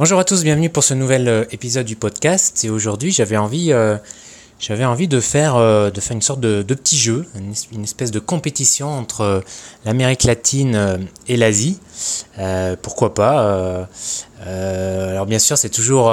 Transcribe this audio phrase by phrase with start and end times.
[0.00, 2.64] Bonjour à tous, bienvenue pour ce nouvel euh, épisode du podcast.
[2.64, 3.98] Et aujourd'hui, j'avais envie, euh,
[4.70, 8.10] envie de faire, euh, de faire une sorte de, petit jeu, une, es- une espèce
[8.10, 9.44] de compétition entre
[9.84, 11.80] l'Amérique latine et l'Asie.
[12.80, 13.86] Pourquoi pas
[14.46, 16.10] Alors bien sûr, c'est toujours,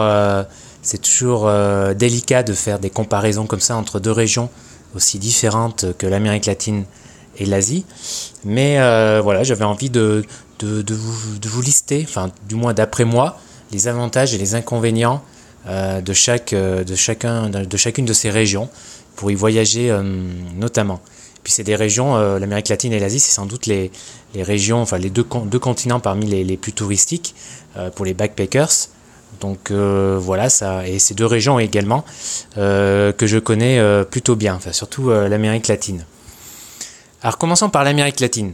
[1.01, 1.49] toujours
[1.95, 4.49] délicat de faire des comparaisons comme ça entre deux régions
[4.95, 6.83] aussi différentes que l'Amérique latine
[7.37, 7.85] et l'Asie.
[8.43, 8.75] Mais
[9.21, 10.25] voilà, j'avais envie de
[10.61, 13.39] vous, de vous lister, enfin du moins d'après moi,
[13.71, 15.21] les avantages et les inconvénients
[15.67, 18.69] euh, euh, de, chacun, de, chacune de ces régions
[19.15, 20.01] pour y voyager euh,
[20.55, 21.01] notamment.
[21.43, 23.89] Puis c'est des régions, l'Amérique latine et l'Asie, c'est sans doute les,
[24.35, 27.35] régions, enfin les deux, con- deux continents parmi les, plus touristiques
[27.95, 28.89] pour les backpackers.
[29.39, 32.03] Donc voilà, ça, et ces deux régions également
[32.55, 33.81] que je connais
[34.11, 36.03] plutôt bien, surtout l'Amérique latine.
[37.21, 38.51] Alors commençons par l'Amérique latine.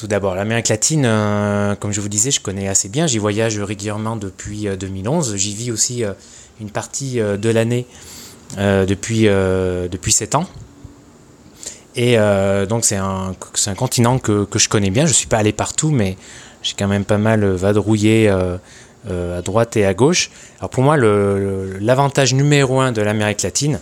[0.00, 3.06] Tout d'abord, l'Amérique latine, euh, comme je vous disais, je connais assez bien.
[3.06, 5.36] J'y voyage régulièrement depuis euh, 2011.
[5.36, 6.14] J'y vis aussi euh,
[6.58, 7.84] une partie euh, de l'année
[8.56, 10.46] euh, depuis, euh, depuis 7 ans.
[11.96, 13.34] Et euh, donc c'est un,
[13.66, 15.04] un continent que, que je connais bien.
[15.04, 16.16] Je ne suis pas allé partout, mais
[16.62, 18.56] j'ai quand même pas mal vadrouillé euh,
[19.10, 20.30] euh, à droite et à gauche.
[20.60, 23.80] Alors pour moi, l'avantage numéro un de l'Amérique latine,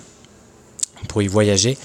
[1.06, 1.78] pour y voyager,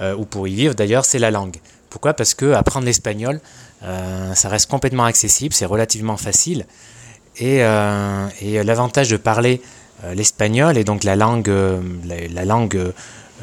[0.00, 1.56] euh, ou pour y vivre d'ailleurs, c'est la langue.
[1.88, 2.14] Pourquoi?
[2.14, 3.40] Parce que apprendre l'espagnol,
[3.82, 6.66] euh, ça reste complètement accessible, c'est relativement facile.
[7.38, 9.62] Et, euh, et l'avantage de parler
[10.04, 12.92] euh, l'espagnol et donc la langue, la, la langue,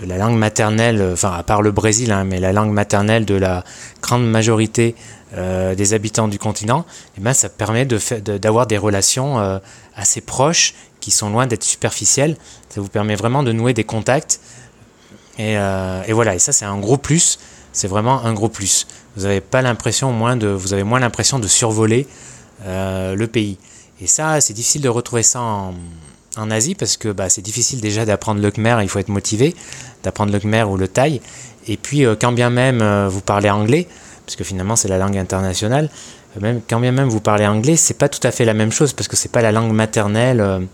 [0.06, 3.64] la langue maternelle, enfin à part le Brésil, hein, mais la langue maternelle de la
[4.02, 4.96] grande majorité
[5.36, 6.86] des habitants du continent,
[7.18, 9.60] eh ben, ça permet d'avoir des relations
[9.94, 12.38] assez proches qui sont loin d'être superficielles.
[12.70, 14.40] Ça vous permet vraiment de nouer des contacts.
[15.38, 17.40] Et, et voilà, et ça c'est un gros plus.
[17.78, 18.88] C'est vraiment un gros plus.
[19.16, 22.08] Vous avez pas l'impression moins de, vous avez moins l'impression de survoler
[22.66, 23.60] euh, le pays.
[24.02, 25.74] Et ça, c'est difficile de retrouver ça en,
[26.52, 28.78] Asie parce que bah, c'est difficile déjà d'apprendre le khmer.
[28.82, 29.56] Il faut être motivé
[30.04, 31.22] d'apprendre le khmer ou le thaï.
[31.68, 33.88] Et puis, euh, quand bien même euh, vous parlez anglais,
[34.26, 35.90] parce que finalement c'est la langue internationale,
[36.42, 38.94] même quand bien même vous parlez anglais, c'est pas tout à fait la même chose
[38.94, 40.68] parce que c'est pas la langue maternelle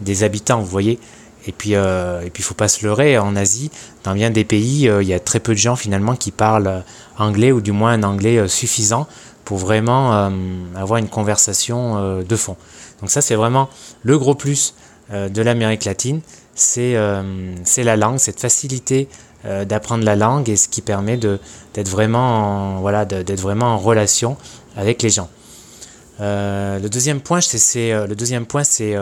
[0.00, 0.60] des habitants.
[0.60, 0.98] Vous voyez.
[1.48, 3.18] Et puis, euh, et puis, faut pas se leurrer.
[3.18, 3.70] En Asie,
[4.04, 6.84] dans bien des pays, euh, il y a très peu de gens finalement qui parlent
[7.16, 9.06] anglais ou du moins un anglais euh, suffisant
[9.46, 10.30] pour vraiment euh,
[10.76, 12.56] avoir une conversation de fond.
[13.00, 13.70] Donc ça, c'est vraiment
[14.02, 14.74] le gros plus
[15.10, 16.20] de l'Amérique latine,
[16.54, 19.08] c'est la langue, cette facilité
[19.44, 24.36] d'apprendre la langue et ce qui permet d'être vraiment en, voilà d'être vraiment en relation
[24.76, 25.30] avec les gens.
[26.18, 28.94] Le deuxième point, c'est le deuxième point, c'est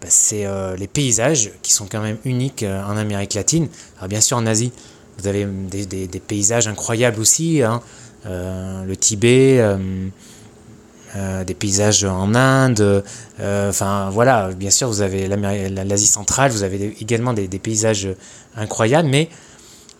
[0.00, 3.68] bah, c'est euh, les paysages qui sont quand même uniques euh, en Amérique latine.
[3.98, 4.72] Alors bien sûr en Asie,
[5.18, 7.82] vous avez des, des- paysages incroyables aussi, hein.
[8.26, 13.02] Euh, le Tibet, euh, des paysages en Inde.
[13.38, 18.08] Enfin voilà, bien sûr vous avez l'Asie centrale, vous avez également des, paysages
[18.56, 19.30] incroyables, mais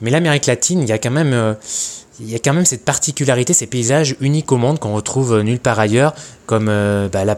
[0.03, 4.95] l'Amérique latine, il y a quand même cette particularité, ces paysages uniques au monde qu'on
[4.95, 7.35] retrouve nulle part ailleurs, comme bah, la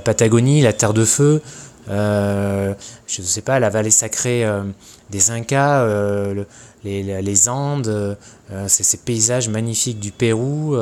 [0.00, 1.40] Patagonie, la Terre de Feu,
[1.88, 2.74] euh,
[3.06, 4.62] je ne sais pas, la vallée sacrée euh,
[5.10, 6.46] des Incas, euh, le-
[6.84, 8.16] les, les Andes,
[8.68, 10.76] ces paysages magnifiques du Pérou.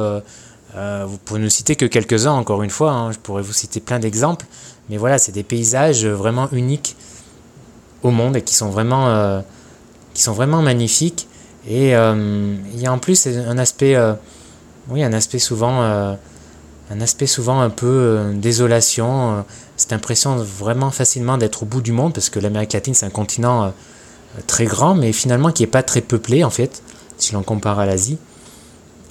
[0.75, 3.99] vous pouvez ne citer que quelques-uns, encore une fois, hein, je pourrais vous citer plein
[3.99, 4.45] d'exemples,
[4.91, 6.95] mais voilà, c'est des paysages vraiment uniques
[8.03, 9.43] au monde et qui sont vraiment,
[10.13, 11.27] qui sont vraiment magnifiques.
[11.67, 13.97] Et il y a en plus un aspect,
[14.91, 16.17] oui, un aspect souvent,
[16.91, 19.41] un aspect souvent un peu euh, désolation, euh,
[19.77, 23.11] cette impression vraiment facilement d'être au bout du monde, parce que l'Amérique latine c'est un
[23.11, 23.69] continent euh,
[24.47, 26.83] très grand, mais finalement qui est pas très peuplé en fait,
[27.17, 28.19] si l'on compare à l'Asie.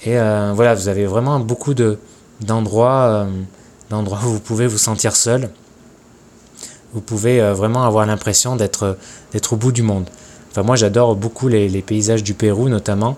[0.06, 1.98] Et voilà, vous avez vraiment beaucoup de
[2.42, 3.26] d'endroits,
[3.88, 5.48] d'endroits où vous pouvez vous sentir seul.
[6.92, 8.98] Vous pouvez vraiment avoir l'impression d'être
[9.52, 10.10] au bout du monde.
[10.50, 13.16] Enfin, moi, j'adore beaucoup les, paysages du Pérou, notamment,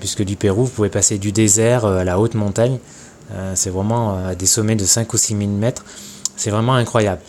[0.00, 2.80] puisque du Pérou, vous pouvez passer du désert à la haute montagne.
[3.32, 5.84] Euh, c'est vraiment euh, à des sommets de 5 ou 6 000 mètres.
[6.36, 7.20] C'est vraiment incroyable.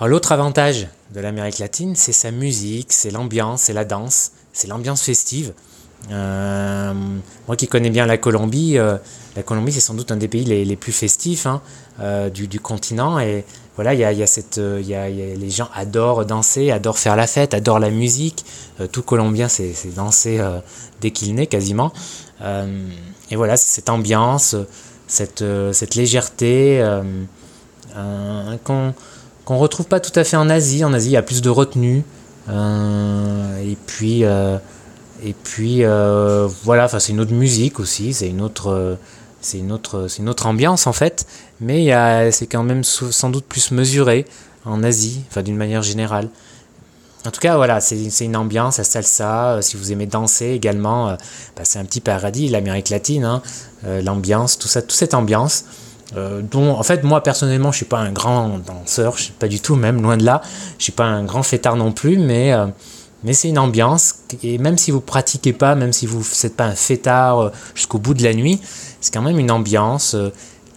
[0.00, 5.02] L'autre avantage de l'Amérique latine, c'est sa musique, c'est l'ambiance, c'est la danse, c'est l'ambiance
[5.02, 5.52] festive.
[6.10, 6.94] Euh,
[7.46, 8.96] moi qui connais bien la Colombie, euh,
[9.36, 11.60] la Colombie c'est sans doute un des pays les, plus festifs hein,
[12.00, 13.44] euh, du, continent et
[13.76, 16.98] voilà il y a, y a cette, euh, y a, les gens adorent danser, adorent
[16.98, 18.44] faire la fête, adorent la musique.
[18.80, 20.58] Euh, tout Colombien c'est danser euh,
[21.00, 21.92] dès qu'il naît quasiment.
[22.40, 22.88] Euh,
[23.30, 24.56] et voilà cette ambiance,
[25.10, 27.02] cette, euh, cette légèreté euh,
[28.64, 28.94] qu'on
[29.44, 30.84] qu'on retrouve pas tout à fait en Asie.
[30.84, 32.04] En Asie il y a plus de retenue
[32.48, 34.22] euh, et puis
[35.22, 35.82] et puis
[36.64, 38.96] voilà, c'est une autre musique aussi, c'est une autre,
[39.52, 39.78] une
[40.18, 41.26] une autre ambiance en fait,
[41.60, 41.90] mais
[42.30, 44.24] c'est quand même sans doute plus mesuré
[44.64, 46.28] en Asie, d'une manière générale.
[47.26, 49.56] En tout cas, voilà, c'est une ambiance à salsa.
[49.56, 51.16] Euh, si vous aimez danser également, euh,
[51.54, 53.42] bah, c'est un petit paradis, l'Amérique latine, hein.
[53.84, 55.64] euh, l'ambiance, tout ça, toute cette ambiance.
[56.14, 59.60] dont, en fait, moi personnellement, je suis pas un grand danseur, je suis pas du
[59.60, 60.40] tout, même loin de là.
[60.78, 62.52] Je suis pas un grand fêtard non plus, mais
[63.22, 64.14] mais c'est une ambiance.
[64.42, 68.14] Et même si vous pratiquez pas, même si vous n'êtes pas un fêtard jusqu'au bout
[68.14, 68.60] de la nuit,
[69.00, 70.16] c'est quand même une ambiance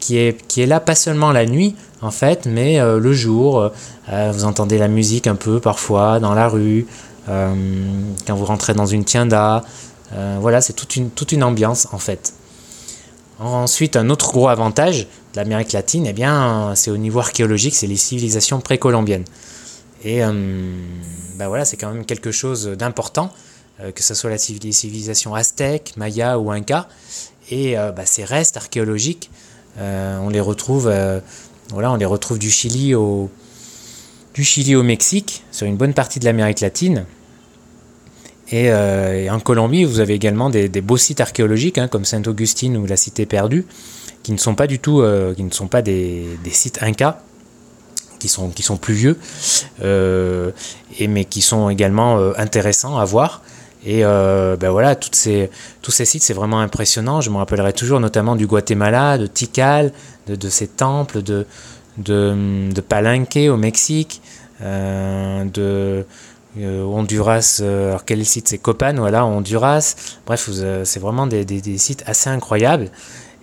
[0.03, 3.71] qui est là pas seulement la nuit, en fait, mais euh, le jour,
[4.11, 6.85] euh, vous entendez la musique un peu parfois dans la rue,
[7.29, 7.55] euh,
[8.27, 9.63] quand vous rentrez dans une tienda,
[10.39, 10.95] voilà, c'est toute
[11.31, 12.33] une, ambiance en fait.
[13.39, 17.87] Ensuite, un autre gros avantage de l'Amérique latine, eh bien, c'est au niveau archéologique, c'est
[17.87, 19.23] les civilisations précolombiennes.
[20.03, 23.31] Et ben voilà, c'est quand même quelque chose d'important,
[23.79, 26.87] que ce soit la civilisation aztèque, maya ou inca.
[27.49, 29.31] Et bah, ces restes archéologiques,
[29.79, 30.91] on les retrouve
[31.73, 33.29] voilà, on les retrouve du Chili au,
[34.33, 37.05] du Chili au Mexique, sur une bonne partie de l'Amérique latine.
[38.51, 42.85] Et, euh, en Colombie, vous avez également des, beaux sites archéologiques, hein, comme Saint-Augustine ou
[42.85, 43.65] la Cité perdue,
[44.21, 47.19] qui ne sont pas du tout, euh, des, sites incas,
[48.19, 48.65] qui sont, qui
[49.83, 50.51] euh,
[51.09, 53.41] mais qui sont également intéressants à voir.
[53.85, 55.49] Et ben voilà, toutes ces,
[55.81, 57.21] tous ces sites, c'est vraiment impressionnant.
[57.21, 59.91] Je me rappellerai toujours notamment du Guatemala, de Tikal,
[60.27, 61.45] de, ces temples, de,
[61.97, 64.21] de, de, Palenque au Mexique,
[64.61, 66.05] euh, de
[66.59, 69.95] euh, Honduras, alors quel site c'est Copan, voilà, Honduras.
[70.25, 70.49] Bref,
[70.83, 72.89] c'est vraiment des, des, sites assez incroyables.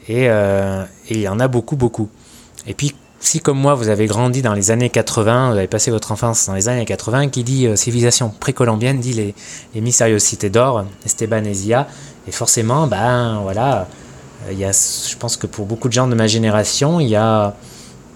[0.09, 0.29] Et,
[1.11, 2.09] il y en a beaucoup, beaucoup.
[2.67, 5.91] Et puis, si comme moi vous avez grandi dans les années 80, vous avez passé
[5.91, 9.35] votre enfance dans les années 80, qui dit euh, civilisation précolombienne dit les,
[9.75, 11.87] les mystérieuses cités d'or, Esteban Ezia,
[12.27, 13.87] et forcément, ben voilà,
[14.51, 17.17] il y a, je pense que pour beaucoup de gens de ma génération, il y
[17.17, 17.55] a,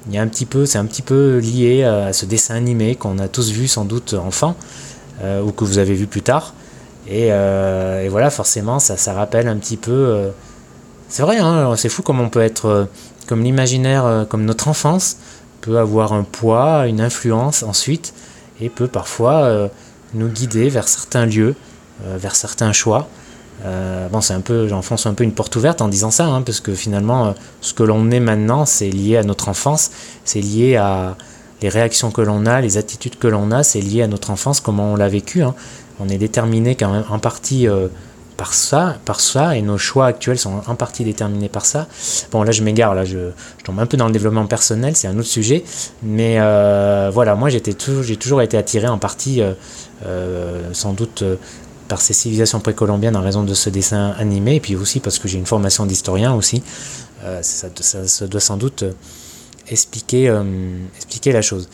[0.08, 2.94] il y a un petit peu, c'est un petit peu lié à ce dessin animé
[2.94, 4.56] qu'on a tous vu sans doute enfant,
[5.22, 6.54] euh, ou que vous avez vu plus tard,
[7.06, 10.30] et, euh, et voilà, forcément, ça, ça rappelle un petit peu.
[11.14, 12.88] C'est vrai, hein, c'est fou comme on peut être
[13.28, 15.18] comme l'imaginaire, euh, comme notre enfance
[15.60, 18.14] peut avoir un poids, une influence ensuite,
[18.60, 19.68] et peut parfois euh,
[20.12, 21.54] nous guider vers certains lieux,
[22.04, 23.06] euh, vers certains choix.
[24.10, 26.58] bon, c'est un peu, j'enfonce un peu une porte ouverte en disant ça, hein, parce
[26.58, 29.92] que finalement, ce que l'on est maintenant, c'est lié à notre enfance,
[30.24, 31.16] c'est lié à
[31.62, 34.58] les réactions que l'on a, les attitudes que l'on a, c'est lié à notre enfance,
[34.58, 35.44] comment on l'a vécu.
[35.44, 35.54] Hein.
[36.00, 37.68] On est déterminé quand même en partie
[38.44, 41.86] par ça, par ça, et nos choix actuels sont en partie déterminés par ça.
[42.30, 43.30] Bon, là, je m'égare, là, je,
[43.64, 45.64] tombe un peu dans le développement personnel, c'est un autre sujet,
[46.02, 49.54] mais euh, voilà, moi, j'ai toujours été attiré en partie, euh,
[50.04, 51.24] euh, sans doute,
[51.88, 55.26] par ces civilisations précolombiennes en raison de ce dessin animé, et puis aussi parce que
[55.26, 56.62] j'ai une formation d'historien aussi.
[57.40, 58.84] Ça, ça, doit sans doute
[59.70, 60.28] expliquer
[61.32, 61.70] la chose.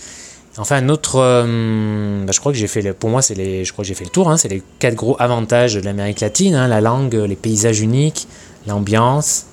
[0.60, 3.72] Enfin, un autre, euh, bah, je crois que j'ai fait, pour moi, c'est les, je
[3.72, 4.28] crois que j'ai fait le tour.
[4.28, 8.28] Hein, c'est les quatre gros avantages de l'Amérique latine hein, la langue, les paysages uniques,
[8.66, 9.46] l'ambiance,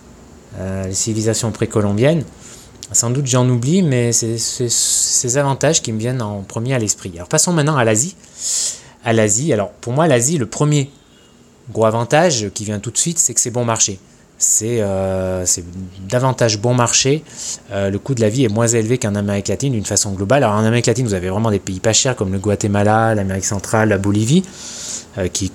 [0.59, 2.25] euh, les civilisations précolombiennes.
[2.91, 7.13] Sans doute, j'en oublie, mais c'est ces avantages qui me viennent en premier à l'esprit.
[7.15, 8.15] Alors, passons maintenant à l'Asie.
[9.05, 10.91] À l'Asie, alors pour moi, l'Asie, le premier
[11.71, 13.99] gros avantage qui vient tout de suite, c'est que c'est bon marché
[14.37, 15.45] c'est euh,
[16.07, 17.23] davantage bon marché.
[17.71, 20.43] Euh, le coût de la vie est moins élevé qu'en Amérique latine d'une façon globale.
[20.43, 23.45] Alors en Amérique latine, vous avez vraiment des pays pas chers comme le Guatemala, l'Amérique
[23.45, 24.43] centrale, la Bolivie,
[25.17, 25.51] euh, qui,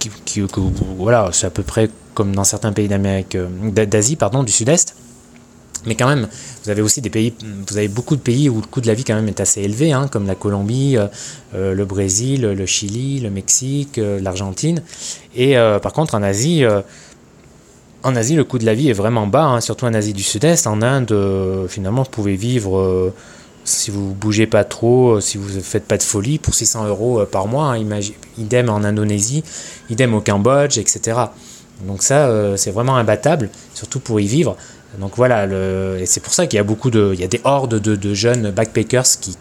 [0.99, 4.95] voilà, c'est à peu près comme dans certains pays d'Amérique, d'Asie, pardon, du Sud-Est.
[5.85, 6.29] Mais quand même,
[6.63, 7.35] vous avez aussi des pays,
[7.69, 9.63] vous avez beaucoup de pays où le coût de la vie quand même est assez
[9.63, 10.97] élevé, hein, comme la Colombie,
[11.53, 14.81] le Brésil, le Chili, le Mexique, l'Argentine.
[15.35, 16.65] Et par contre, en Asie,
[18.03, 20.23] en Asie, le coût de la vie est vraiment bas, hein, surtout en Asie du
[20.23, 20.67] Sud-Est.
[20.67, 23.13] En Inde, euh, finalement, vous pouvez vivre, euh,
[23.65, 26.87] si vous bougez pas trop, euh, si vous ne faites pas de folie, pour 600
[26.89, 27.75] euros par mois.
[27.75, 28.01] Hein,
[28.39, 29.45] idem en Indonésie,
[29.89, 31.19] idem au Cambodge, etc.
[31.87, 34.57] Donc ça, c'est vraiment imbattable, surtout pour y vivre.
[35.01, 35.47] Donc voilà,
[35.99, 38.15] et c'est pour ça qu'il y a beaucoup de, il y a des hordes de,
[38.15, 39.37] jeunes backpackers qui,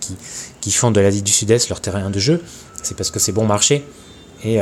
[0.59, 2.41] qui, font de l'Asie du Sud-Est leur terrain de jeu.
[2.81, 3.85] C'est parce que c'est bon marché.
[4.43, 4.59] Et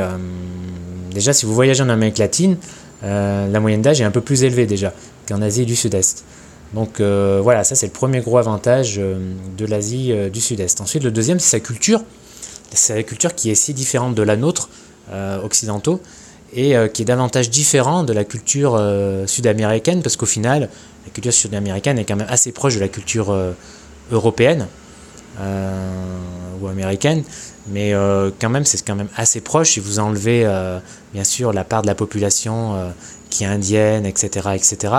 [1.14, 2.58] déjà, si vous voyagez en Amérique latine,
[3.02, 4.92] la moyenne d'âge est un peu plus élevée déjà
[5.28, 6.24] qu'en Asie du Sud-Est.
[6.74, 10.80] Donc euh, voilà, ça c'est le premier gros avantage euh, de l'Asie du Sud-Est.
[10.80, 12.02] Ensuite, le deuxième, c'est sa culture.
[12.72, 14.68] C'est la culture qui est si différente de la nôtre,
[15.42, 16.00] occidentaux,
[16.54, 18.80] et qui est davantage différente de la culture
[19.26, 20.68] sud-américaine, parce qu'au final,
[21.04, 23.36] la culture sud-américaine est quand même assez proche de la culture
[24.12, 24.68] européenne
[26.60, 27.22] ou américaine,
[27.68, 30.78] mais euh, quand même c'est quand même assez proche si vous enlevez euh,
[31.12, 32.90] bien sûr la part de la population euh,
[33.28, 34.94] qui est indienne, etc., etc.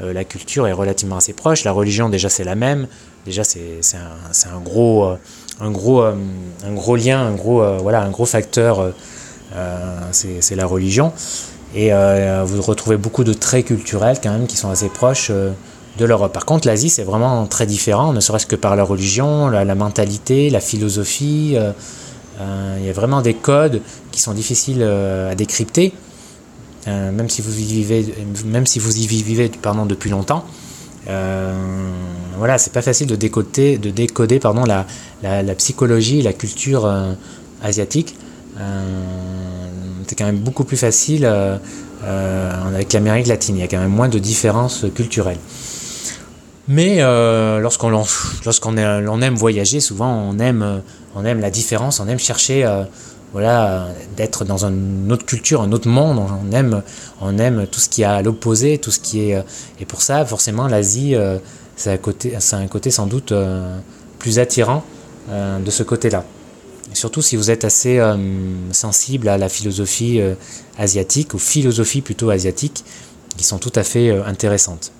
[0.00, 1.64] la culture est relativement assez proche.
[1.64, 2.86] La religion, déjà, c'est la même.
[3.24, 5.04] Déjà, c'est un, un, gros,
[5.60, 8.92] un, gros, un gros lien, un gros, voilà, un gros facteur,
[10.12, 11.12] c'est la religion.
[11.74, 11.90] Et
[12.44, 15.32] vous retrouvez beaucoup de traits culturels quand même qui sont assez proches
[15.98, 16.32] de l'Europe.
[16.32, 20.48] Par contre, l'Asie, c'est vraiment très différent, ne serait-ce que par la religion, la, mentalité,
[20.48, 21.54] la philosophie.
[21.56, 21.72] Euh,
[22.40, 25.92] euh, il y a vraiment des codes qui sont difficiles euh, à décrypter,
[26.86, 28.14] même si vous y vivez,
[28.46, 30.44] même si vous y vivez pardon, depuis longtemps.
[31.06, 34.86] voilà, c'est pas facile de décoder, de décoder pardon, la,
[35.22, 36.90] la, psychologie, la culture
[37.62, 38.16] asiatique.
[40.06, 41.26] c'est quand même beaucoup plus facile
[42.06, 43.56] avec l'Amérique latine.
[43.56, 45.40] Il y a quand même moins de différences culturelles.
[46.68, 50.82] Mais euh, lorsqu'on lorsqu'on on aime voyager, souvent on aime,
[51.14, 52.66] on aime la différence, on aime chercher
[53.34, 56.22] euh, d'être dans une autre culture, un autre monde.
[57.20, 59.36] On aime, tout ce qui est à l'opposé, tout ce qui est.
[59.36, 59.42] Euh,
[59.80, 61.16] et pour ça, forcément, l'Asie,
[61.76, 63.32] c'est un côté, un côté sans doute
[64.18, 64.84] plus attirant
[65.28, 66.24] de ce côté-là.
[66.92, 68.00] Surtout si vous êtes assez
[68.72, 70.20] sensible à la philosophie
[70.78, 72.84] asiatique, ou philosophies plutôt asiatiques,
[73.36, 74.92] qui sont tout à fait intéressantes.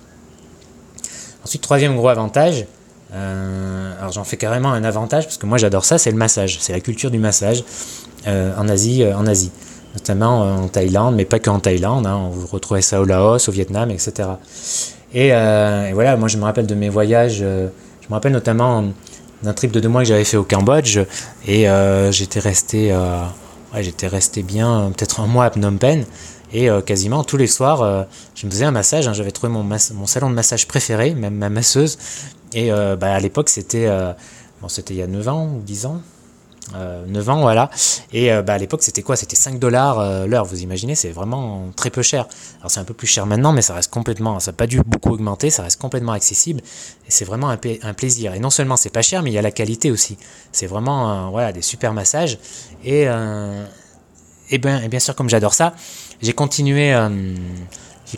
[1.49, 2.67] Ensuite, troisième gros avantage,
[3.15, 6.59] euh, alors j'en fais carrément un avantage parce que moi j'adore ça, c'est le massage,
[6.61, 7.65] c'est la culture du massage
[8.27, 9.51] euh, en Asie, euh, en Asie,
[9.95, 12.07] notamment en Thaïlande, mais pas qu'en Thaïlande.
[12.07, 14.29] Hein, on retrouvez ça au Laos, au Vietnam, etc.
[15.15, 15.31] Et,
[15.95, 17.45] voilà, moi je me rappelle de mes voyages, je
[18.11, 18.85] me rappelle notamment
[19.43, 20.99] d'un trip de deux mois que j'avais fait au Cambodge
[21.47, 21.67] et
[22.11, 22.95] j'étais resté,
[23.79, 26.05] j'étais resté bien peut-être un mois à Phnom Penh.
[26.53, 29.07] Et euh, quasiment tous les soirs, euh, je me faisais un massage.
[29.07, 29.13] Hein.
[29.13, 31.99] J'avais trouvé mon, salon de massage préféré, même ma masseuse.
[32.55, 33.89] Et euh, bah, à l'époque, c'était
[34.61, 36.01] bon, il y a 9 ans ou 10 ans.
[36.75, 37.71] 9 ans, voilà.
[38.13, 39.17] Et bah, à l'époque, c'était quoi?
[39.17, 42.27] C'était 5 dollars l'heure, vous imaginez C'est vraiment très peu cher.
[42.59, 44.83] Alors c'est un peu plus cher maintenant, mais ça reste complètement, ça n'a pas dû
[44.85, 46.61] beaucoup augmenter, ça reste complètement accessible.
[47.07, 48.35] Et c'est vraiment un, plaisir.
[48.35, 50.19] Et non seulement c'est pas cher, mais il y a la qualité aussi.
[50.53, 52.39] C'est vraiment voilà, des super massages.
[52.85, 53.07] Et,
[54.51, 55.75] et, ben, et bien sûr, comme j'adore ça,
[56.21, 57.09] j'ai continué, euh,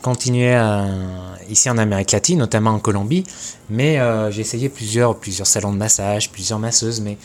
[0.02, 0.87] continué euh,
[1.49, 3.25] ici en Amérique latine, notamment en Colombie,
[3.69, 7.19] mais euh, j'ai essayé plusieurs, plusieurs salons de massage, plusieurs masseuses, mais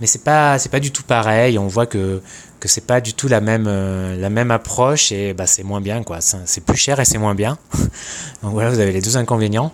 [0.00, 1.58] mais c'est pas pas du tout pareil.
[1.58, 2.20] On voit que
[2.60, 6.02] que c'est pas du tout la même la même approche et bah c'est moins bien.
[6.44, 7.56] C'est plus cher et c'est moins bien.
[8.42, 9.72] Donc voilà, vous avez les deux inconvénients.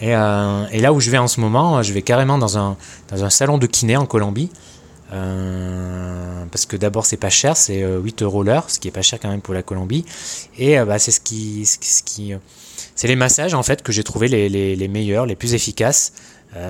[0.00, 2.78] Et, et, là où je vais en ce moment, je vais carrément dans un
[3.08, 4.50] dans un salon de kiné en Colombie.
[5.12, 8.92] Euh, parce que d'abord c'est pas cher, c'est 8 euh, euros l'heure, ce qui est
[8.92, 10.04] pas cher quand même pour la Colombie.
[10.58, 12.34] Et euh, bah, c'est ce qui, ce qui,
[12.94, 16.12] c'est les massages en fait que j'ai trouvé les, meilleurs, les plus efficaces.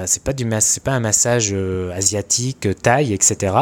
[0.04, 0.46] C'est pas du
[0.84, 1.54] pas un massage
[1.94, 3.54] asiatique, taille, etc.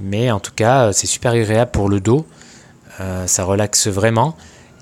[0.00, 2.26] Mais en tout cas, c'est super agréable pour le dos.
[3.26, 4.36] ça relaxe vraiment.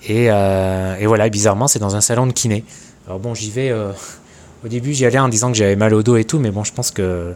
[0.07, 2.65] Et, et voilà, bizarrement, c'est dans un salon de kiné.
[3.07, 3.71] Alors bon, j'y vais.
[4.65, 6.65] au début, j'y allais en disant que j'avais mal au dos et tout, mais bon,
[6.65, 7.35] je pense que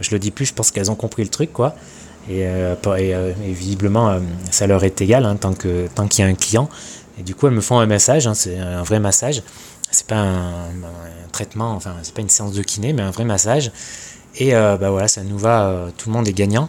[0.00, 1.74] je le dis plus, je pense qu'elles ont compris le truc, quoi.
[2.28, 5.88] Et, euh, euh, visiblement, euh, ça leur est égal hein, tant qu'il
[6.18, 6.68] y a un client.
[7.18, 9.42] Et du coup, elles me font un massage, hein, c'est un vrai massage.
[9.90, 10.70] C'est pas un,
[11.32, 13.72] traitement, enfin, c'est pas une séance de kiné, mais un vrai massage.
[14.36, 16.68] Et bah voilà, ça nous va, tout le monde est gagnant.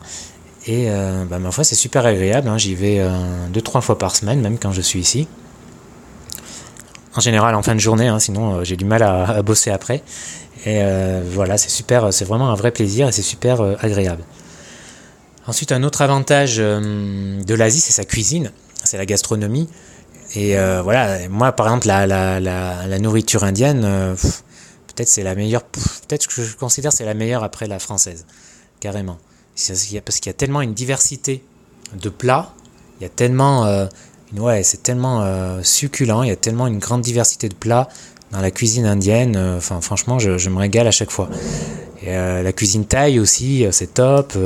[0.66, 0.88] Et
[1.30, 2.48] bah, ma foi, c'est super agréable.
[2.48, 3.06] Hein, j'y vais
[3.52, 5.28] deux, trois fois par semaine, même quand je suis ici.
[7.16, 10.04] En général, en fin de journée, sinon j'ai du mal à, bosser après.
[10.66, 14.24] Et euh, voilà, c'est super, c'est vraiment un vrai plaisir et c'est super euh, agréable.
[15.48, 18.51] Ensuite, un autre avantage euh, de l'Asie, c'est sa cuisine,
[18.84, 19.70] c'est la gastronomie.
[20.36, 23.82] Et voilà, moi par exemple, la nourriture indienne,
[24.86, 28.28] peut-être c'est la meilleure, peut-être que je considère c'est la meilleure après la française,
[28.80, 29.18] carrément.
[29.56, 31.44] Parce qu'il y a tellement une diversité
[32.00, 32.54] de plats,
[33.00, 33.66] il y a tellement,
[34.38, 35.24] ouais, c'est tellement
[35.64, 37.90] succulent, il y a tellement une grande diversité de plats,
[38.32, 41.30] dans la cuisine indienne, euh, franchement, je, me régale à chaque fois.
[42.08, 44.38] Euh, la cuisine thaï aussi, euh, c'est top.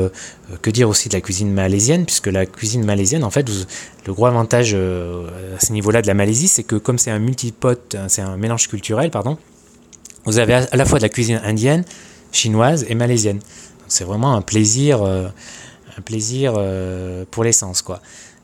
[0.61, 3.47] que dire aussi de la cuisine malaisienne, puisque la cuisine malaisienne, en fait,
[4.07, 7.95] le gros avantage à ce niveau-là de la Malaisie, c'est que comme c'est un multipote,
[8.07, 9.37] c'est un mélange culturel, pardon,
[10.25, 11.83] vous avez à la fois de la cuisine indienne,
[12.31, 13.39] chinoise et malaisienne.
[13.87, 16.53] C'est vraiment un plaisir, un plaisir
[17.31, 18.01] pour l'essence, quoi.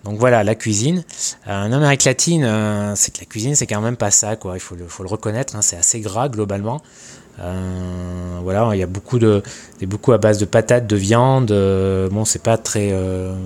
[0.10, 1.04] Donc voilà, la cuisine.
[1.48, 4.56] Euh, en Amérique latine, euh, c'est que la cuisine, c'est quand même pas ça, quoi.
[4.56, 6.82] Il faut le, faut le reconnaître, hein, c'est assez gras globalement.
[7.40, 9.44] Euh, voilà, il y a beaucoup de,
[9.84, 11.52] beaucoup à base de patates, de viande.
[12.12, 12.92] bon, c'est pas très,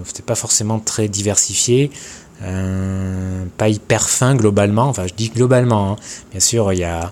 [0.06, 1.92] c'est pas forcément très diversifié,
[2.40, 4.86] pas hyper fin globalement.
[4.88, 5.92] Enfin, je dis globalement.
[5.92, 5.96] Hein.
[6.32, 7.12] Bien sûr, il y a,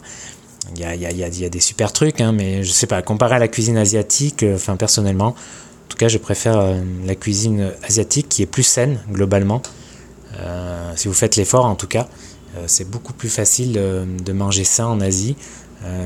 [1.50, 3.02] des super trucs, hein, mais je sais pas.
[3.02, 5.36] Comparé à la cuisine asiatique, enfin personnellement,
[5.92, 9.62] tout cas, je préfère euh, la cuisine asiatique qui est plus saine globalement.
[10.40, 12.08] Euh, si vous faites l'effort, en tout cas.
[12.68, 15.36] c'est beaucoup plus facile de manger ça en Asie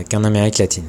[0.10, 0.86] qu'en Amérique latine.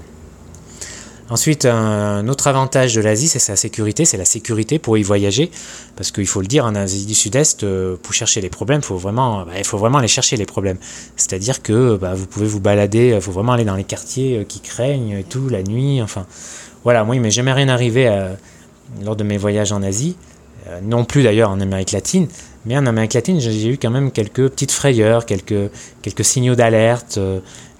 [1.29, 5.51] Ensuite, un autre avantage de l'Asie, c'est sa sécurité, c'est la sécurité pour y voyager,
[5.97, 8.97] parce qu'il faut le dire, en Asie du Sud-Est, euh, pour chercher les problèmes, faut
[8.99, 10.79] bah, il faut vraiment aller chercher les problèmes.
[11.17, 14.45] C'est-à-dire que bah, vous pouvez vous balader, il faut vraiment aller dans les quartiers euh,
[14.45, 16.27] qui craignent et tout, la nuit, enfin,
[16.85, 18.35] voilà, moi il m'est jamais rien arrivé euh,
[19.05, 20.17] lors de mes voyages en Asie,
[20.83, 22.27] non plus d'ailleurs en Amérique latine,
[22.65, 25.71] mais en Amérique latine, j'ai eu quand même quelques petites frayeurs, quelques,
[26.23, 27.21] signaux d'alerte,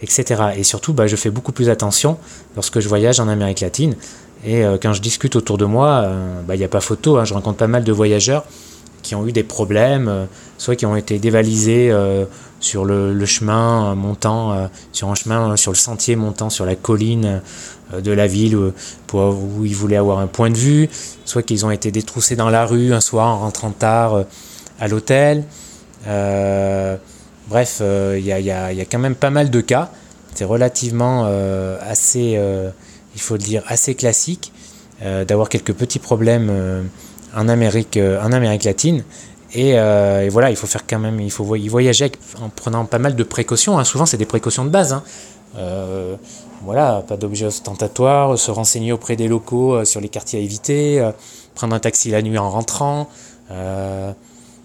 [0.01, 0.51] etc.
[0.57, 2.17] Et surtout, bah, je fais beaucoup plus attention
[2.55, 3.97] lorsque je voyage en Amérique latine.
[4.45, 7.17] Et euh, quand je discute autour de moi, euh, bah, il n'y a pas photo.
[7.17, 7.25] Hein.
[7.25, 8.45] je rencontre pas mal de voyageurs
[9.03, 10.25] qui ont eu des problèmes, euh,
[10.59, 11.93] soit qui ont été dévalisés
[12.61, 17.43] sur le, chemin montant, sur un chemin, sur le sentier montant sur la colline
[17.93, 18.73] de la ville où,
[19.13, 20.89] où, ils voulaient avoir un point de vue,
[21.25, 24.25] soit qu'ils ont été détroussés dans la rue un soir en rentrant tard
[24.81, 25.45] à l'hôtel.
[27.49, 29.91] Bref, il euh, y, a, quand même pas mal de cas.
[30.35, 32.71] C'est relativement euh, assez, euh,
[33.15, 34.53] il faut le dire, assez classique
[35.29, 36.51] d'avoir quelques petits problèmes
[37.37, 39.05] en Amérique, en Amérique latine.
[39.53, 39.73] Et,
[40.31, 43.79] voilà, il faut faire quand même, il faut voyager en prenant pas mal de précautions.
[43.79, 43.85] Hein.
[43.85, 44.95] Souvent, c'est des précautions de base.
[44.95, 45.03] Hein.
[46.67, 51.11] Voilà, pas d'objets ostentatoires, se renseigner auprès des locaux sur les quartiers à éviter,
[51.55, 53.09] prendre un taxi la nuit en rentrant.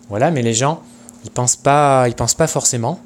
[0.10, 0.82] voilà, mais les gens,
[1.24, 3.00] ils pensent pas, ils pensent pas forcément.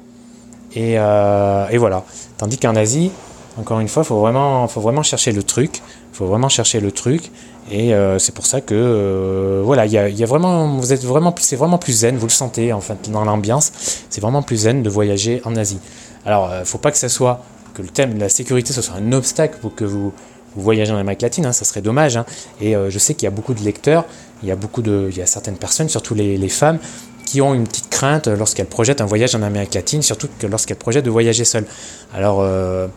[0.74, 2.04] Et, euh, voilà.
[2.38, 3.10] Tandis qu'en Asie,
[3.58, 5.82] encore une fois, faut vraiment, faut vraiment chercher le truc.
[6.12, 7.30] Faut vraiment chercher le truc.
[7.70, 9.86] Et euh, c'est pour ça que euh, voilà,
[10.26, 12.16] vraiment, vous êtes vraiment, c'est vraiment plus zen.
[12.16, 13.72] Vous le sentez en fait dans l'ambiance.
[14.10, 15.78] C'est vraiment plus zen de voyager en Asie.
[16.24, 17.42] Alors, faut pas que ça soit
[17.76, 20.12] que le thème de la sécurité ce soit un obstacle pour que vous,
[20.54, 22.16] vous voyagez en Amérique latine, hein, ça serait dommage.
[22.16, 22.24] Hein.
[22.60, 24.06] Et je sais qu'il y a beaucoup de lecteurs,
[24.42, 26.78] il y a beaucoup de, il y a certaines personnes, surtout les, femmes,
[27.24, 30.76] qui ont une petite crainte lorsqu'elles projettent un voyage en Amérique latine, surtout que lorsqu'elles
[30.76, 31.66] projettent de voyager seules.
[32.14, 32.88] Alors, euh,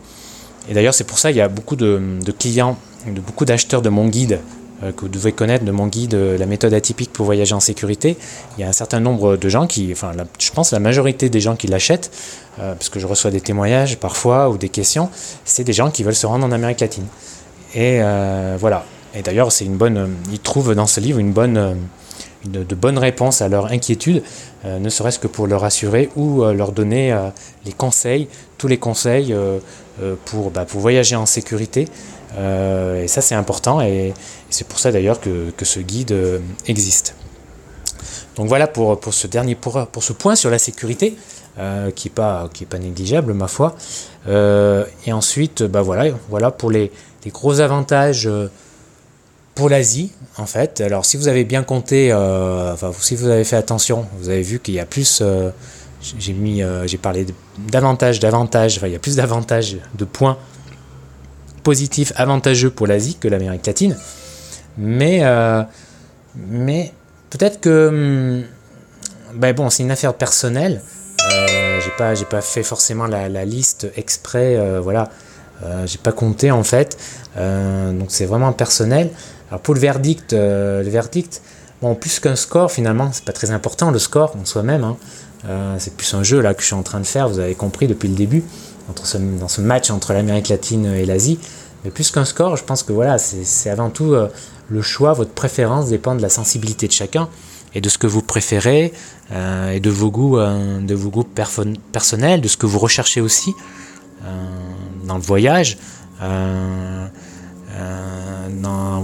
[0.68, 3.88] et d'ailleurs, c'est pour ça qu'il y a beaucoup de, clients, de beaucoup d'acheteurs de
[3.88, 7.26] mon guide euh, que vous devez connaître de mon guide euh, La méthode atypique pour
[7.26, 8.16] voyager en sécurité.
[8.56, 11.40] Il y a un certain nombre de gens qui, enfin, je pense la majorité des
[11.40, 12.10] gens qui l'achètent,
[12.56, 15.08] parce que je reçois des témoignages parfois ou des questions,
[15.44, 17.06] c'est des gens qui veulent se rendre en Amérique latine.
[17.74, 18.00] Et
[18.58, 18.84] voilà.
[19.14, 20.14] Et d'ailleurs, c'est une bonne.
[20.30, 21.78] Ils trouvent dans ce livre une bonne
[22.44, 24.22] de bonnes réponses à leurs inquiétudes,
[24.64, 27.28] euh, ne serait-ce que pour leur assurer ou euh, leur donner euh,
[27.64, 28.28] les conseils,
[28.58, 29.34] tous les conseils
[30.26, 31.88] pour, bah, pour voyager en sécurité.
[32.38, 34.14] Et ça, c'est important et,
[34.50, 36.14] c'est pour ça d'ailleurs que, ce guide
[36.66, 37.14] existe.
[38.36, 41.16] Donc voilà pour, pour ce dernier pour, pour ce point sur la sécurité.
[41.94, 43.74] qui n'est pas, pas négligeable, ma foi.
[44.26, 46.90] et ensuite, bah voilà, voilà pour les,
[47.24, 48.28] les gros avantages
[49.54, 53.44] pour l'Asie, en fait, alors si vous avez bien compté, euh, enfin si vous avez
[53.44, 55.50] fait attention, vous avez vu qu'il y a plus, euh,
[56.18, 57.26] j'ai mis, euh, j'ai parlé
[57.70, 60.38] davantage, davantage, enfin il y a plus d'avantages, de points
[61.70, 63.96] positifs, avantageux pour l'Asie que l'Amérique latine,
[64.78, 65.22] mais,
[66.36, 66.92] mais
[67.30, 68.42] peut-être que,
[69.34, 70.80] hmm, ben bon, c'est une affaire personnelle.
[71.28, 75.08] j'ai pas, j'ai pas fait forcément la, liste exprès, voilà.
[75.86, 76.98] j'ai pas compté en fait,
[77.36, 79.10] donc c'est vraiment personnel.
[79.50, 81.42] Alors pour le verdict, euh, le verdict,
[81.82, 84.84] bon, plus qu'un score finalement, c'est pas très important le score en soi-même.
[84.84, 84.96] Hein.
[85.48, 87.54] Euh, c'est plus un jeu là que je suis en train de faire, vous avez
[87.54, 88.44] compris depuis le début,
[88.88, 91.38] entre dans ce match entre l'Amérique latine et l'Asie.
[91.84, 94.28] Mais plus qu'un score, je pense que voilà, c'est avant tout euh,
[94.68, 97.28] le choix, votre préférence dépend de la sensibilité de chacun
[97.74, 98.92] et de ce que vous préférez
[99.72, 103.54] et de vos goûts, de vos goûts personnels, de ce que vous recherchez aussi
[105.04, 105.78] dans le voyage.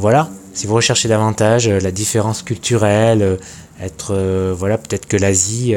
[0.01, 3.37] voilà, si vous recherchez davantage euh, la différence culturelle, euh,
[3.79, 5.75] être euh, voilà peut-être que l'Asie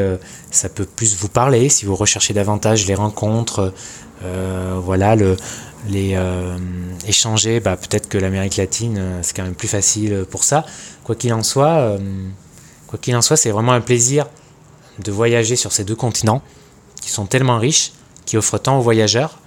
[0.51, 3.73] ça peut plus vous parler si vous recherchez davantage les rencontres
[4.81, 5.35] voilà le
[5.87, 6.17] les
[7.07, 10.65] échanger bah, peut-être que l'Amérique latine c'est quand même plus facile pour ça
[11.05, 11.97] quoi qu'il en soit
[12.87, 14.27] quoi qu'il en soit c'est vraiment un plaisir
[14.99, 16.41] de voyager sur ces deux continents
[17.01, 17.93] qui sont tellement riches
[18.25, 19.39] qui offrent tant aux voyageurs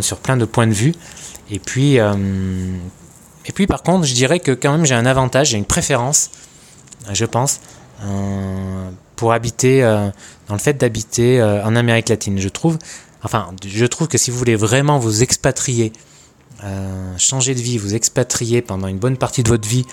[0.00, 0.94] sur plein de points de vue
[1.50, 2.00] et puis
[3.46, 6.30] et puis par contre, je dirais que quand même j'ai un avantage, j'ai une préférence,
[7.12, 7.60] je pense,
[8.02, 10.10] euh, pour habiter, euh,
[10.48, 12.38] dans le fait d'habiter euh, en Amérique latine.
[12.38, 12.76] Je trouve,
[13.26, 15.92] enfin, je trouve que si vous voulez vraiment vous expatrier,
[17.18, 19.84] changer de vie, vous expatrier pendant une bonne partie de votre vie,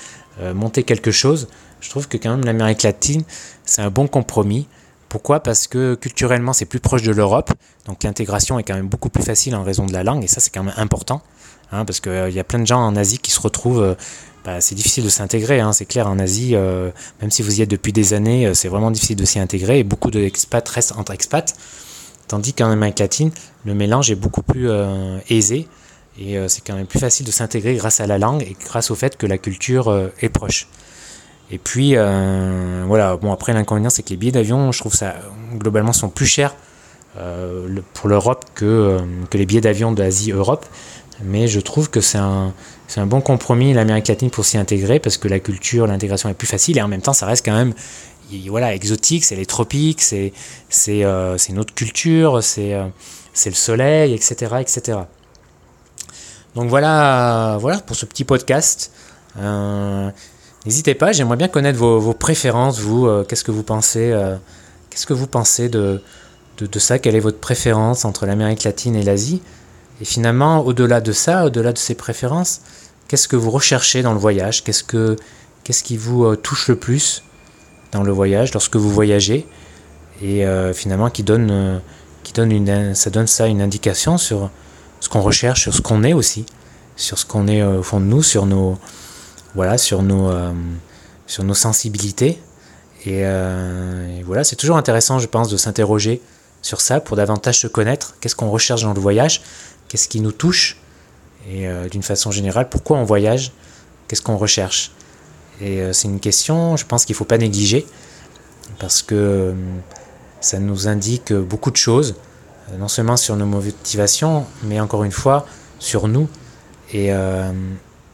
[0.53, 1.47] monter quelque chose,
[1.81, 3.23] je trouve que quand même l'Amérique latine,
[3.65, 4.67] c'est un bon compromis.
[5.09, 5.41] Pourquoi?
[5.41, 7.51] Parce que culturellement, c'est plus proche de l'Europe,
[7.85, 10.39] donc l'intégration est quand même beaucoup plus facile en raison de la langue, et ça,
[10.39, 11.21] c'est quand même important,
[11.71, 13.95] hein, parce qu'il y a plein de gens en Asie qui se retrouvent
[14.43, 16.91] bah, c'est difficile de s'intégrer, hein, c'est clair, en Asie, euh,
[17.21, 19.79] même si vous y êtes depuis des années, euh, c'est vraiment difficile de s'y intégrer,
[19.79, 21.55] et beaucoup d'expats restent entre expats,
[22.27, 23.31] tandis qu'en Amérique latine,
[23.65, 25.67] le mélange est beaucoup plus euh, aisé,
[26.19, 28.95] et c'est quand même plus facile de s'intégrer grâce à la langue et grâce au
[28.95, 30.67] fait que la culture est proche.
[31.49, 31.95] Et puis,
[32.85, 35.15] voilà, bon, après l'inconvénient, c'est que les billets d'avion, je trouve ça,
[35.55, 36.53] globalement, sont plus chers
[37.95, 38.99] pour l'Europe que,
[39.33, 40.67] les billets d'avion d'Asie-Europe,
[41.23, 42.53] mais je trouve que c'est un
[43.05, 46.77] bon compromis l'Amérique latine pour s'y intégrer parce que la culture, l'intégration est plus facile
[46.77, 47.73] et en même temps ça reste quand même
[48.47, 50.33] voilà exotique, c'est les tropiques, c'est
[50.69, 52.85] c'est euh, notre culture, c'est euh,
[53.33, 54.99] c'est le soleil, etc., etc.
[56.55, 58.91] Donc voilà voilà pour ce petit podcast.
[59.39, 60.09] Euh,
[60.65, 64.13] n'hésitez pas, j'aimerais bien connaître vos, préférences, vous, qu'est-ce que vous pensez,
[64.89, 66.01] qu'est-ce que vous pensez de,
[66.59, 69.41] de, ça, quelle est votre préférence entre l'Amérique latine et l'Asie?
[70.01, 72.61] Et finalement, au-delà de ça, au-delà de ces préférences,
[73.07, 74.63] qu'est-ce que vous recherchez dans le voyage?
[74.63, 75.15] Qu'est-ce que
[75.63, 77.23] qu'est-ce qui vous touche le plus?
[77.93, 79.47] Dans le voyage lorsque vous voyagez
[80.21, 81.79] Et euh, finalement, qui donne, euh,
[82.23, 84.49] qui donne une, ça donne ça une indication sur
[84.99, 86.45] ce qu'on recherche, sur ce qu'on est aussi,
[86.95, 88.77] sur ce qu'on est au fond de nous, sur nos
[89.55, 90.31] voilà, sur nos
[91.27, 92.39] sur nos sensibilités.
[93.05, 93.23] Et,
[94.23, 96.21] voilà, c'est toujours intéressant, je pense, de s'interroger
[96.63, 98.15] sur ça pour davantage se connaître.
[98.19, 99.41] Qu'est-ce qu'on recherche dans le voyage?
[99.89, 100.77] Qu'est-ce qui nous touche?
[101.47, 103.51] Et euh, d'une façon générale, pourquoi on voyage?
[104.07, 104.91] Qu'est-ce qu'on recherche?
[105.61, 107.85] Et euh, c'est une question, je pense qu'il ne faut pas négliger,
[108.79, 109.53] parce que euh,
[110.41, 112.15] ça nous indique beaucoup de choses,
[112.77, 115.45] non seulement sur nos motivations, mais encore une fois,
[115.79, 116.27] sur nous.
[116.93, 117.11] Et,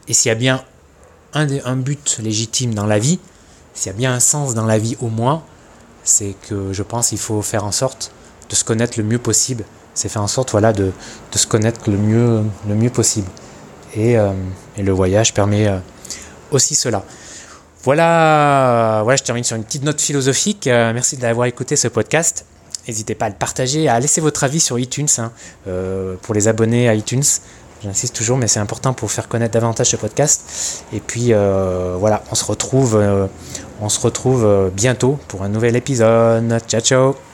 [0.08, 0.64] s'il y a bien
[1.34, 3.20] un, but légitime dans la vie,
[3.74, 5.42] s'il y a bien un sens dans la vie au moins,
[6.02, 8.12] c'est que je pense qu'il faut faire en sorte
[8.48, 10.92] de se connaître le mieux possible c'est faire en sorte voilà, de,
[11.32, 13.28] de, se connaître le mieux, le mieux possible.
[13.94, 14.32] Et, euh,
[14.78, 15.78] le voyage permet euh,
[16.50, 17.04] aussi cela.
[17.82, 20.66] Voilà, je termine sur une petite note philosophique.
[20.66, 22.44] Euh, merci d'avoir écouté ce podcast.
[22.86, 25.32] N'hésitez pas à le partager, à laisser votre avis sur iTunes hein,
[26.22, 27.22] pour les abonnés à iTunes.
[27.82, 30.84] J'insiste toujours, mais c'est important pour faire connaître davantage ce podcast.
[30.92, 33.00] Et puis voilà, on se retrouve,
[33.80, 36.58] on se retrouve bientôt pour un nouvel épisode.
[36.66, 37.29] Ciao ciao